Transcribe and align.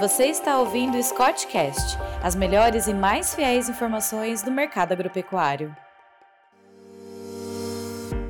Você 0.00 0.24
está 0.24 0.58
ouvindo 0.58 0.96
o 0.96 1.02
Scottcast, 1.02 1.98
as 2.22 2.34
melhores 2.34 2.86
e 2.86 2.94
mais 2.94 3.34
fiéis 3.34 3.68
informações 3.68 4.42
do 4.42 4.50
mercado 4.50 4.92
agropecuário. 4.92 5.76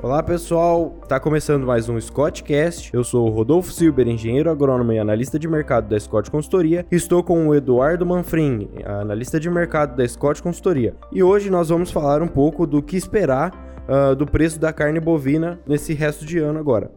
Olá 0.00 0.22
pessoal, 0.22 0.96
está 1.02 1.18
começando 1.18 1.66
mais 1.66 1.88
um 1.88 2.00
Scottcast. 2.00 2.94
Eu 2.94 3.02
sou 3.02 3.26
o 3.26 3.32
Rodolfo 3.32 3.72
Silber, 3.72 4.06
engenheiro 4.06 4.48
agrônomo 4.48 4.92
e 4.92 5.00
analista 5.00 5.40
de 5.40 5.48
mercado 5.48 5.88
da 5.88 5.98
Scott 5.98 6.30
Consultoria. 6.30 6.86
Estou 6.88 7.24
com 7.24 7.48
o 7.48 7.54
Eduardo 7.54 8.06
Manfrim, 8.06 8.68
analista 8.84 9.40
de 9.40 9.50
mercado 9.50 9.96
da 9.96 10.06
Scott 10.06 10.40
Consultoria. 10.40 10.94
E 11.10 11.20
hoje 11.20 11.50
nós 11.50 11.68
vamos 11.68 11.90
falar 11.90 12.22
um 12.22 12.28
pouco 12.28 12.64
do 12.64 12.80
que 12.80 12.96
esperar 12.96 13.50
uh, 13.88 14.14
do 14.14 14.24
preço 14.24 14.60
da 14.60 14.72
carne 14.72 15.00
bovina 15.00 15.58
nesse 15.66 15.94
resto 15.94 16.24
de 16.24 16.38
ano 16.38 16.60
agora. 16.60 16.92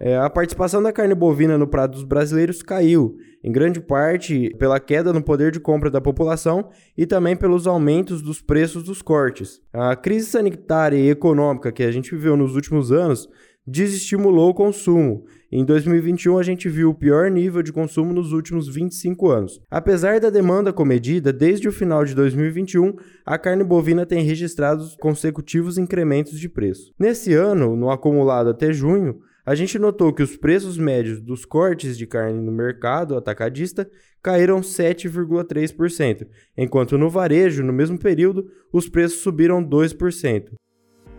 É, 0.00 0.16
a 0.16 0.28
participação 0.28 0.82
da 0.82 0.92
carne 0.92 1.14
bovina 1.14 1.56
no 1.56 1.66
prato 1.66 1.92
dos 1.92 2.04
brasileiros 2.04 2.62
caiu, 2.62 3.16
em 3.42 3.52
grande 3.52 3.80
parte 3.80 4.50
pela 4.58 4.80
queda 4.80 5.12
no 5.12 5.22
poder 5.22 5.52
de 5.52 5.60
compra 5.60 5.90
da 5.90 6.00
população 6.00 6.70
e 6.96 7.06
também 7.06 7.36
pelos 7.36 7.66
aumentos 7.66 8.20
dos 8.20 8.42
preços 8.42 8.82
dos 8.82 9.00
cortes. 9.00 9.60
A 9.72 9.94
crise 9.94 10.26
sanitária 10.26 10.96
e 10.96 11.10
econômica 11.10 11.70
que 11.70 11.82
a 11.82 11.90
gente 11.92 12.10
viveu 12.10 12.36
nos 12.36 12.56
últimos 12.56 12.90
anos 12.90 13.28
desestimulou 13.66 14.50
o 14.50 14.54
consumo. 14.54 15.24
Em 15.50 15.64
2021, 15.64 16.38
a 16.38 16.42
gente 16.42 16.68
viu 16.68 16.90
o 16.90 16.94
pior 16.94 17.30
nível 17.30 17.62
de 17.62 17.72
consumo 17.72 18.12
nos 18.12 18.32
últimos 18.32 18.74
25 18.74 19.28
anos. 19.30 19.60
Apesar 19.70 20.18
da 20.18 20.30
demanda 20.30 20.72
comedida, 20.72 21.32
desde 21.32 21.68
o 21.68 21.72
final 21.72 22.04
de 22.04 22.14
2021, 22.14 22.94
a 23.24 23.38
carne 23.38 23.62
bovina 23.62 24.06
tem 24.06 24.24
registrado 24.24 24.84
consecutivos 24.98 25.76
incrementos 25.76 26.40
de 26.40 26.48
preço. 26.48 26.92
Nesse 26.98 27.34
ano, 27.34 27.76
no 27.76 27.90
acumulado 27.90 28.48
até 28.48 28.72
junho, 28.72 29.20
a 29.44 29.54
gente 29.54 29.78
notou 29.78 30.12
que 30.12 30.22
os 30.22 30.36
preços 30.36 30.78
médios 30.78 31.20
dos 31.20 31.44
cortes 31.44 31.98
de 31.98 32.06
carne 32.06 32.40
no 32.40 32.52
mercado 32.52 33.16
atacadista 33.16 33.90
caíram 34.22 34.60
7,3%, 34.60 36.28
enquanto 36.56 36.96
no 36.96 37.10
varejo, 37.10 37.62
no 37.62 37.72
mesmo 37.72 37.98
período, 37.98 38.48
os 38.72 38.88
preços 38.88 39.20
subiram 39.20 39.62
2%. 39.62 40.52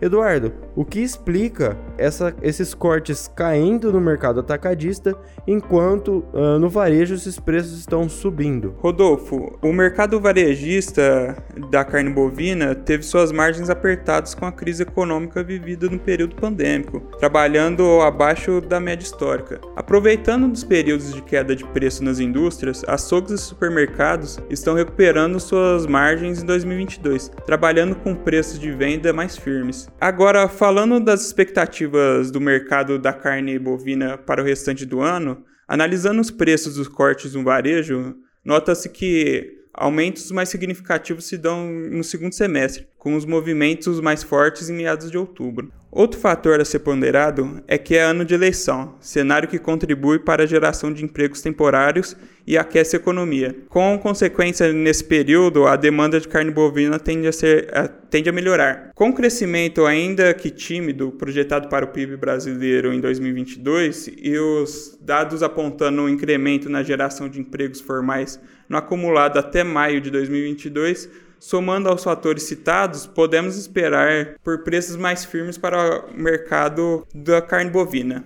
Eduardo, 0.04 0.52
o 0.76 0.84
que 0.84 1.00
explica 1.00 1.78
essa, 1.96 2.34
esses 2.42 2.74
cortes 2.74 3.30
caindo 3.34 3.90
no 3.90 4.00
mercado 4.00 4.40
atacadista 4.40 5.16
enquanto 5.46 6.24
uh, 6.34 6.58
no 6.58 6.68
varejo 6.68 7.14
esses 7.14 7.40
preços 7.40 7.78
estão 7.78 8.06
subindo? 8.06 8.74
Rodolfo, 8.78 9.58
o 9.62 9.72
mercado 9.72 10.20
varejista 10.20 11.36
da 11.70 11.84
carne 11.84 12.10
bovina 12.10 12.74
teve 12.74 13.02
suas 13.02 13.32
margens 13.32 13.70
apertadas 13.70 14.34
com 14.34 14.44
a 14.44 14.52
crise 14.52 14.82
econômica 14.82 15.42
vivida 15.42 15.88
no 15.88 15.98
período 15.98 16.36
pandêmico, 16.36 17.00
trabalhando 17.18 18.02
abaixo 18.02 18.60
da 18.60 18.78
média 18.78 19.04
histórica. 19.04 19.58
Aproveitando 19.74 20.48
dos 20.48 20.64
períodos 20.64 21.14
de 21.14 21.22
queda 21.22 21.56
de 21.56 21.64
preço 21.64 22.04
nas 22.04 22.20
indústrias, 22.20 22.84
açougues 22.86 23.32
e 23.32 23.38
supermercados 23.38 24.38
estão 24.50 24.74
recuperando 24.74 25.40
suas 25.40 25.86
margens 25.86 26.42
em 26.42 26.46
2022, 26.46 27.30
trabalhando 27.46 27.94
com 27.96 28.14
preços 28.14 28.58
de 28.58 28.70
venda 28.70 29.10
mais 29.12 29.36
firmes. 29.36 29.88
Agora, 30.00 30.48
falando 30.48 31.00
das 31.00 31.24
expectativas 31.24 32.30
do 32.30 32.40
mercado 32.40 32.98
da 32.98 33.12
carne 33.12 33.58
bovina 33.58 34.18
para 34.18 34.42
o 34.42 34.44
restante 34.44 34.84
do 34.84 35.00
ano, 35.00 35.44
analisando 35.66 36.20
os 36.20 36.30
preços 36.30 36.74
dos 36.74 36.88
cortes 36.88 37.34
no 37.34 37.42
varejo, 37.42 38.16
nota-se 38.44 38.88
que 38.88 39.64
aumentos 39.72 40.30
mais 40.30 40.48
significativos 40.48 41.26
se 41.26 41.38
dão 41.38 41.70
no 41.70 42.04
segundo 42.04 42.34
semestre, 42.34 42.86
com 43.04 43.14
os 43.14 43.26
movimentos 43.26 44.00
mais 44.00 44.22
fortes 44.22 44.70
em 44.70 44.72
meados 44.72 45.10
de 45.10 45.18
outubro. 45.18 45.70
Outro 45.92 46.18
fator 46.18 46.58
a 46.58 46.64
ser 46.64 46.78
ponderado 46.78 47.62
é 47.68 47.76
que 47.76 47.94
é 47.94 48.02
ano 48.02 48.24
de 48.24 48.32
eleição, 48.32 48.94
cenário 48.98 49.46
que 49.46 49.58
contribui 49.58 50.18
para 50.18 50.44
a 50.44 50.46
geração 50.46 50.90
de 50.90 51.04
empregos 51.04 51.42
temporários 51.42 52.16
e 52.46 52.56
aquece 52.56 52.96
a 52.96 52.98
economia. 52.98 53.54
Com 53.68 53.98
consequência, 53.98 54.72
nesse 54.72 55.04
período, 55.04 55.66
a 55.66 55.76
demanda 55.76 56.18
de 56.18 56.26
carne 56.26 56.50
bovina 56.50 56.98
tende 56.98 57.28
a, 57.28 57.32
ser, 57.32 57.68
a, 57.76 57.86
tende 57.86 58.30
a 58.30 58.32
melhorar. 58.32 58.90
Com 58.94 59.10
o 59.10 59.14
crescimento 59.14 59.84
ainda 59.84 60.32
que 60.32 60.48
tímido 60.48 61.12
projetado 61.12 61.68
para 61.68 61.84
o 61.84 61.88
PIB 61.88 62.16
brasileiro 62.16 62.90
em 62.90 63.00
2022 63.00 64.12
e 64.16 64.38
os 64.38 64.98
dados 65.00 65.42
apontando 65.42 66.02
um 66.02 66.08
incremento 66.08 66.70
na 66.70 66.82
geração 66.82 67.28
de 67.28 67.38
empregos 67.38 67.82
formais 67.82 68.40
no 68.66 68.78
acumulado 68.78 69.38
até 69.38 69.62
maio 69.62 70.00
de 70.00 70.10
2022, 70.10 71.08
Somando 71.44 71.90
aos 71.90 72.02
fatores 72.02 72.44
citados, 72.44 73.06
podemos 73.06 73.58
esperar 73.58 74.36
por 74.42 74.64
preços 74.64 74.96
mais 74.96 75.26
firmes 75.26 75.58
para 75.58 76.06
o 76.06 76.18
mercado 76.18 77.06
da 77.14 77.42
carne 77.42 77.70
bovina. 77.70 78.24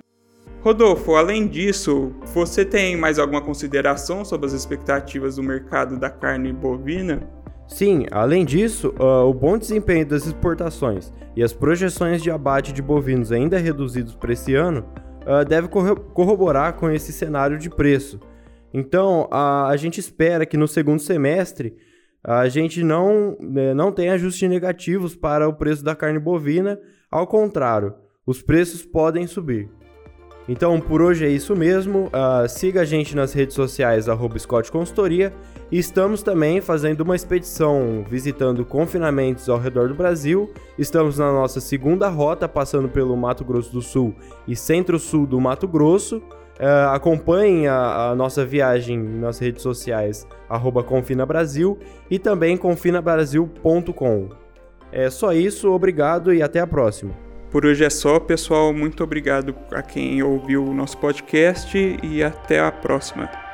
Rodolfo, 0.61 1.17
além 1.17 1.49
disso, 1.49 2.15
você 2.27 2.65
tem 2.65 2.97
mais 2.97 3.19
alguma 3.19 3.43
consideração 3.43 4.25
sobre 4.25 4.47
as 4.47 4.53
expectativas 4.53 5.34
do 5.34 5.43
mercado 5.43 5.99
da 5.99 6.09
carne 6.09 6.53
bovina? 6.53 7.29
Sim, 7.67 8.06
além 8.12 8.45
disso, 8.45 8.95
uh, 9.01 9.29
o 9.29 9.35
bom 9.35 9.59
desempenho 9.59 10.06
das 10.06 10.25
exportações 10.25 11.12
e 11.35 11.43
as 11.43 11.53
projeções 11.53 12.23
de 12.23 12.31
abate 12.31 12.73
de 12.73 12.81
bovinos 12.81 13.33
ainda 13.33 13.59
reduzidos 13.59 14.15
para 14.15 14.33
esse 14.33 14.55
ano 14.55 14.87
uh, 15.27 15.45
deve 15.45 15.67
corroborar 15.67 16.75
com 16.75 16.89
esse 16.89 17.12
cenário 17.12 17.59
de 17.59 17.69
preço. 17.69 18.21
Então, 18.73 19.23
uh, 19.25 19.67
a 19.67 19.77
gente 19.77 19.99
espera 19.99 20.47
que 20.47 20.56
no 20.56 20.69
segundo 20.69 21.00
semestre 21.00 21.77
a 22.23 22.49
gente 22.49 22.83
não, 22.83 23.37
né, 23.41 23.73
não 23.75 23.93
tem 23.93 24.11
ajustes 24.11 24.49
negativos 24.49 25.15
para 25.15 25.49
o 25.49 25.55
preço 25.55 25.84
da 25.84 25.95
carne 25.95 26.19
bovina, 26.19 26.79
ao 27.11 27.27
contrário, 27.27 27.95
os 28.27 28.43
preços 28.43 28.84
podem 28.84 29.27
subir. 29.27 29.71
Então, 30.49 30.81
por 30.81 31.03
hoje 31.03 31.27
é 31.27 31.29
isso 31.29 31.55
mesmo. 31.55 32.06
Uh, 32.06 32.49
siga 32.49 32.81
a 32.81 32.84
gente 32.84 33.15
nas 33.15 33.34
redes 33.34 33.55
sociais, 33.55 34.06
Scott 34.39 34.73
Consultoria. 34.73 35.33
E 35.71 35.79
estamos 35.79 36.23
também 36.23 36.62
fazendo 36.62 37.03
uma 37.03 37.15
expedição 37.15 38.03
visitando 38.09 38.65
confinamentos 38.65 39.47
ao 39.50 39.59
redor 39.59 39.89
do 39.89 39.95
Brasil. 39.95 40.50
Estamos 40.79 41.19
na 41.19 41.31
nossa 41.31 41.61
segunda 41.61 42.09
rota, 42.09 42.49
passando 42.49 42.89
pelo 42.89 43.15
Mato 43.15 43.45
Grosso 43.45 43.71
do 43.71 43.83
Sul 43.83 44.15
e 44.47 44.56
centro-sul 44.56 45.27
do 45.27 45.39
Mato 45.39 45.69
Grosso. 45.69 46.23
Uh, 46.58 46.91
acompanhem 46.92 47.69
a, 47.69 48.10
a, 48.10 48.14
nossa 48.16 48.44
viagem 48.44 48.98
nas 48.98 49.38
redes 49.38 49.62
sociais, 49.62 50.26
arroba 50.48 50.84
e 52.10 52.19
também 52.19 52.56
confinabrasil.com. 52.56 54.28
É 54.91 55.08
só 55.08 55.32
isso, 55.32 55.70
obrigado 55.70 56.34
e 56.34 56.42
até 56.42 56.58
a 56.58 56.66
próxima. 56.66 57.14
Por 57.50 57.64
hoje 57.64 57.84
é 57.84 57.91
só, 57.91 58.19
pessoal. 58.19 58.72
Muito 58.72 59.02
obrigado 59.04 59.54
a 59.72 59.82
quem 59.82 60.22
ouviu 60.22 60.64
o 60.64 60.74
nosso 60.74 60.98
podcast 60.98 61.78
e 62.02 62.22
até 62.22 62.60
a 62.60 62.72
próxima. 62.72 63.47